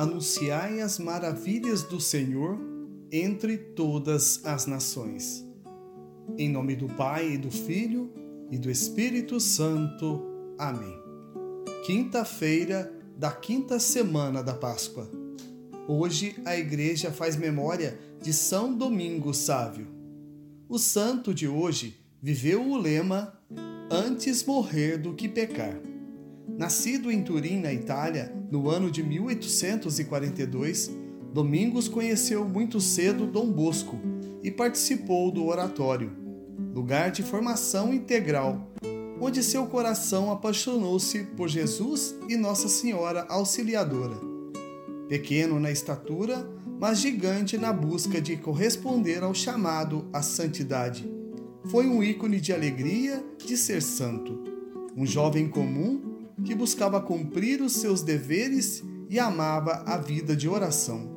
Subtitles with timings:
[0.00, 2.58] anunciai as maravilhas do Senhor
[3.12, 5.46] entre todas as nações.
[6.38, 8.10] Em nome do Pai, e do Filho
[8.50, 10.22] e do Espírito Santo.
[10.58, 10.96] Amém.
[11.84, 15.06] Quinta-feira da quinta semana da Páscoa.
[15.86, 19.86] Hoje a igreja faz memória de São Domingo Sávio.
[20.66, 23.38] O santo de hoje viveu o lema
[23.90, 25.89] antes morrer do que pecar.
[26.58, 30.90] Nascido em Turim, na Itália, no ano de 1842,
[31.32, 33.98] Domingos conheceu muito cedo Dom Bosco
[34.42, 36.10] e participou do oratório,
[36.74, 38.68] lugar de formação integral,
[39.20, 44.16] onde seu coração apaixonou-se por Jesus e Nossa Senhora Auxiliadora.
[45.08, 46.48] Pequeno na estatura,
[46.80, 51.08] mas gigante na busca de corresponder ao chamado à santidade.
[51.66, 54.42] Foi um ícone de alegria de ser santo.
[54.96, 56.09] Um jovem comum
[56.44, 61.16] que buscava cumprir os seus deveres e amava a vida de oração.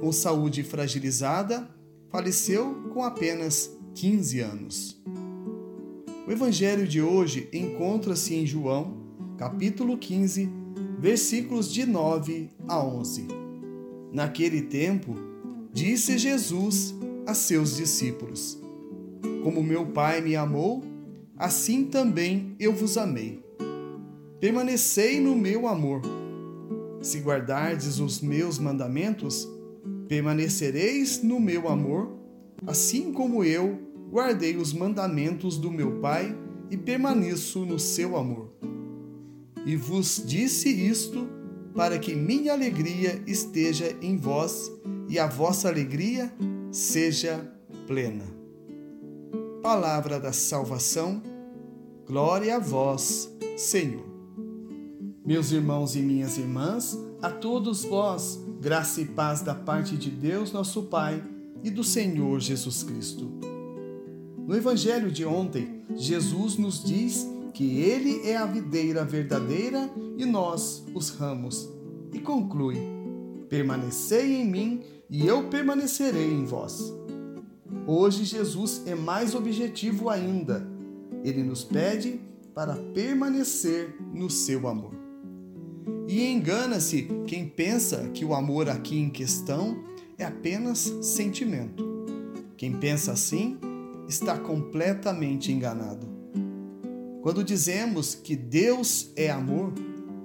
[0.00, 1.68] Com saúde fragilizada,
[2.08, 5.02] faleceu com apenas 15 anos.
[6.26, 8.96] O evangelho de hoje encontra-se em João,
[9.36, 10.48] capítulo 15,
[10.98, 13.26] versículos de 9 a 11.
[14.12, 15.16] Naquele tempo,
[15.72, 16.94] disse Jesus
[17.26, 18.60] a seus discípulos:
[19.42, 20.82] Como meu Pai me amou,
[21.36, 23.42] assim também eu vos amei
[24.42, 26.02] permanecei no meu amor.
[27.00, 29.48] Se guardardes os meus mandamentos,
[30.08, 32.18] permanecereis no meu amor,
[32.66, 33.78] assim como eu
[34.10, 36.36] guardei os mandamentos do meu Pai
[36.72, 38.52] e permaneço no seu amor.
[39.64, 41.28] E vos disse isto
[41.72, 44.72] para que minha alegria esteja em vós
[45.08, 46.34] e a vossa alegria
[46.72, 47.48] seja
[47.86, 48.24] plena.
[49.62, 51.22] Palavra da salvação,
[52.04, 54.11] glória a vós, Senhor.
[55.24, 60.50] Meus irmãos e minhas irmãs, a todos vós, graça e paz da parte de Deus,
[60.50, 61.22] nosso Pai,
[61.62, 63.30] e do Senhor Jesus Cristo.
[64.44, 67.24] No Evangelho de ontem, Jesus nos diz
[67.54, 69.88] que Ele é a videira verdadeira
[70.18, 71.68] e nós os ramos,
[72.12, 72.78] e conclui:
[73.48, 76.92] Permanecei em mim e eu permanecerei em vós.
[77.86, 80.66] Hoje, Jesus é mais objetivo ainda.
[81.22, 82.20] Ele nos pede
[82.52, 85.01] para permanecer no seu amor.
[86.12, 89.82] E engana-se quem pensa que o amor aqui em questão
[90.18, 92.04] é apenas sentimento.
[92.54, 93.56] Quem pensa assim
[94.06, 96.06] está completamente enganado.
[97.22, 99.72] Quando dizemos que Deus é amor,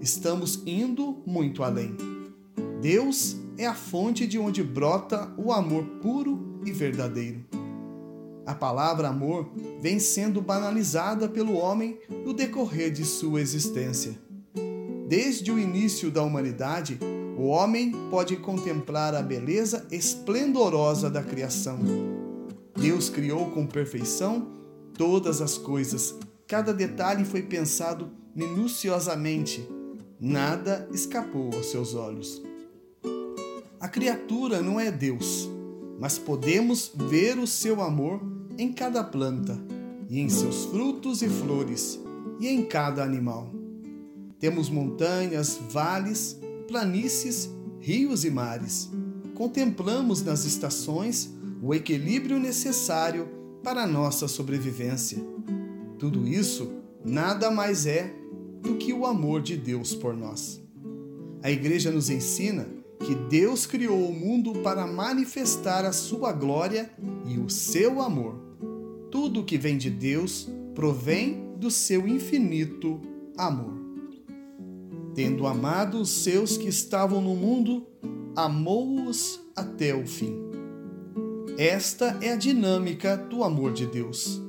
[0.00, 1.96] estamos indo muito além.
[2.82, 7.46] Deus é a fonte de onde brota o amor puro e verdadeiro.
[8.44, 14.25] A palavra amor vem sendo banalizada pelo homem no decorrer de sua existência.
[15.06, 16.98] Desde o início da humanidade,
[17.38, 21.78] o homem pode contemplar a beleza esplendorosa da criação.
[22.74, 24.48] Deus criou com perfeição
[24.98, 26.16] todas as coisas.
[26.48, 29.64] Cada detalhe foi pensado minuciosamente.
[30.18, 32.42] Nada escapou aos seus olhos.
[33.78, 35.48] A criatura não é Deus,
[36.00, 38.20] mas podemos ver o seu amor
[38.58, 39.56] em cada planta,
[40.08, 42.00] e em seus frutos e flores,
[42.40, 43.55] e em cada animal.
[44.38, 46.38] Temos montanhas, vales,
[46.68, 48.90] planícies, rios e mares.
[49.34, 51.32] Contemplamos nas estações
[51.62, 53.28] o equilíbrio necessário
[53.62, 55.18] para a nossa sobrevivência.
[55.98, 56.70] Tudo isso
[57.04, 58.14] nada mais é
[58.60, 60.60] do que o amor de Deus por nós.
[61.42, 62.66] A Igreja nos ensina
[63.00, 66.90] que Deus criou o mundo para manifestar a sua glória
[67.26, 68.34] e o seu amor.
[69.10, 73.00] Tudo que vem de Deus provém do seu infinito
[73.36, 73.85] amor
[75.16, 77.86] tendo amado os seus que estavam no mundo,
[78.36, 80.36] amou-os até o fim.
[81.56, 84.42] Esta é a dinâmica do amor de Deus.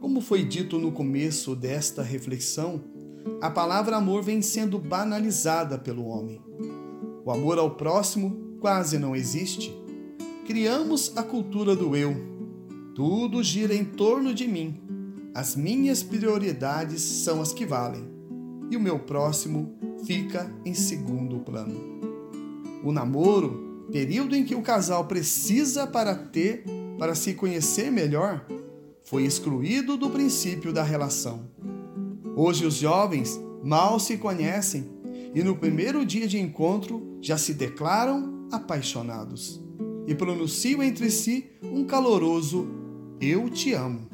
[0.00, 2.82] Como foi dito no começo desta reflexão,
[3.42, 6.40] a palavra amor vem sendo banalizada pelo homem.
[7.22, 9.70] O amor ao próximo quase não existe.
[10.46, 12.16] Criamos a cultura do eu.
[12.94, 14.80] Tudo gira em torno de mim.
[15.34, 18.17] As minhas prioridades são as que valem
[18.70, 21.98] e o meu próximo fica em segundo plano.
[22.82, 26.64] O namoro, período em que o casal precisa para ter,
[26.98, 28.46] para se conhecer melhor,
[29.02, 31.48] foi excluído do princípio da relação.
[32.36, 34.88] Hoje os jovens mal se conhecem
[35.34, 39.60] e no primeiro dia de encontro já se declaram apaixonados
[40.06, 42.68] e pronunciam entre si um caloroso
[43.20, 44.08] Eu te amo.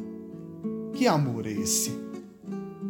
[0.92, 1.92] Que amor é esse?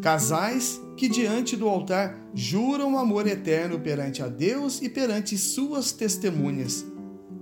[0.01, 6.85] Casais que diante do altar juram amor eterno perante a Deus e perante suas testemunhas,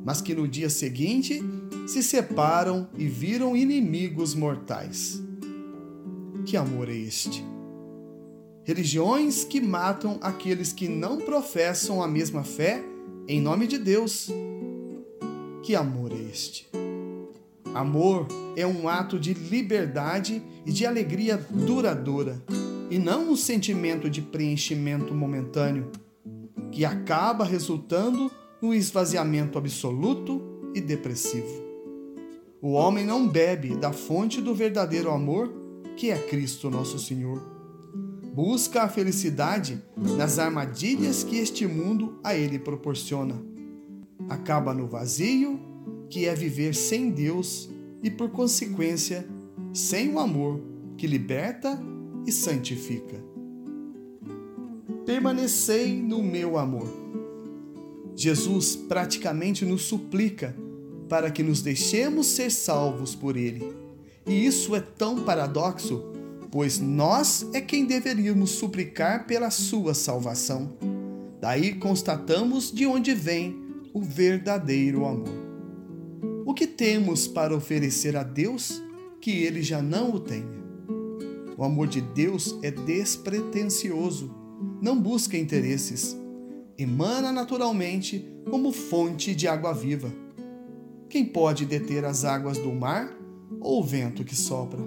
[0.04, 1.42] mas que no dia seguinte
[1.86, 5.22] se separam e viram inimigos mortais.
[6.44, 7.44] Que amor é este?
[8.64, 12.82] Religiões que matam aqueles que não professam a mesma fé
[13.28, 14.28] em nome de Deus.
[15.62, 16.68] Que amor é este?
[17.74, 18.26] Amor
[18.56, 22.42] é um ato de liberdade e de alegria duradoura,
[22.92, 25.90] e não um sentimento de preenchimento momentâneo,
[26.70, 28.30] que acaba resultando
[28.60, 30.42] no esvaziamento absoluto
[30.74, 31.48] e depressivo.
[32.60, 35.50] O homem não bebe da fonte do verdadeiro amor,
[35.96, 37.40] que é Cristo nosso Senhor.
[38.34, 43.42] Busca a felicidade nas armadilhas que este mundo a ele proporciona.
[44.28, 45.58] Acaba no vazio,
[46.10, 47.70] que é viver sem Deus
[48.02, 49.26] e, por consequência,
[49.72, 50.60] sem o amor
[50.98, 51.82] que liberta
[52.26, 53.16] e santifica.
[55.04, 56.88] Permanecei no meu amor.
[58.14, 60.54] Jesus praticamente nos suplica
[61.08, 63.74] para que nos deixemos ser salvos por Ele.
[64.26, 66.02] E isso é tão paradoxo,
[66.50, 70.76] pois nós é quem deveríamos suplicar pela sua salvação.
[71.40, 73.60] Daí constatamos de onde vem
[73.92, 75.52] o verdadeiro amor.
[76.46, 78.82] O que temos para oferecer a Deus
[79.20, 80.61] que ele já não o tenha?
[81.62, 84.34] O amor de Deus é despretensioso,
[84.80, 86.16] não busca interesses,
[86.76, 90.12] emana naturalmente como fonte de água viva.
[91.08, 93.16] Quem pode deter as águas do mar
[93.60, 94.80] ou o vento que sopra?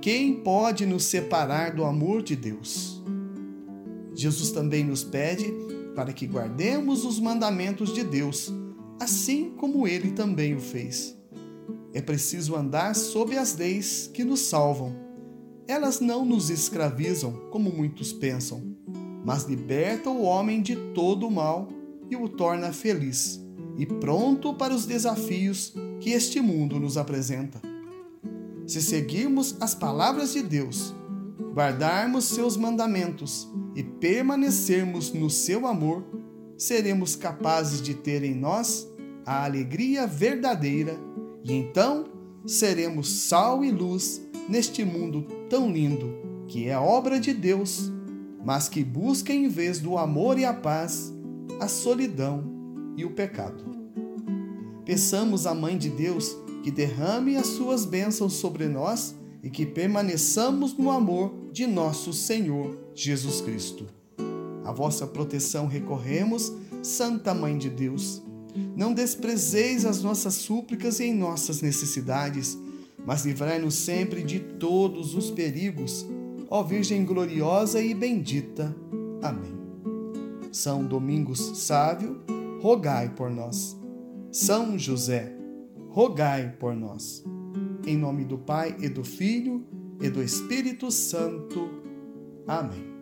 [0.00, 3.02] Quem pode nos separar do amor de Deus?
[4.14, 5.52] Jesus também nos pede
[5.94, 8.50] para que guardemos os mandamentos de Deus
[8.98, 11.14] assim como ele também o fez.
[11.92, 15.03] É preciso andar sob as leis que nos salvam.
[15.66, 18.62] Elas não nos escravizam, como muitos pensam,
[19.24, 21.68] mas libertam o homem de todo o mal
[22.10, 23.44] e o torna feliz
[23.76, 27.60] e pronto para os desafios que este mundo nos apresenta.
[28.66, 30.94] Se seguirmos as palavras de Deus,
[31.52, 36.04] guardarmos seus mandamentos e permanecermos no seu amor,
[36.56, 38.88] seremos capazes de ter em nós
[39.26, 40.96] a alegria verdadeira
[41.42, 42.06] e então
[42.46, 46.14] seremos sal e luz neste mundo tão lindo
[46.46, 47.90] que é obra de Deus,
[48.44, 51.12] mas que busca em vez do amor e a paz,
[51.60, 52.44] a solidão
[52.96, 53.64] e o pecado.
[54.84, 60.76] Peçamos à Mãe de Deus que derrame as suas bênçãos sobre nós e que permaneçamos
[60.76, 63.86] no amor de nosso Senhor Jesus Cristo.
[64.64, 66.52] A vossa proteção recorremos,
[66.82, 68.22] Santa Mãe de Deus.
[68.76, 72.56] Não desprezeis as nossas súplicas em nossas necessidades,
[73.04, 76.06] mas livrai-nos sempre de todos os perigos,
[76.48, 78.74] ó Virgem gloriosa e bendita.
[79.22, 79.54] Amém.
[80.52, 82.20] São Domingos Sávio,
[82.60, 83.76] rogai por nós.
[84.30, 85.36] São José,
[85.88, 87.24] rogai por nós.
[87.86, 89.64] Em nome do Pai e do Filho
[90.00, 91.68] e do Espírito Santo.
[92.46, 92.93] Amém.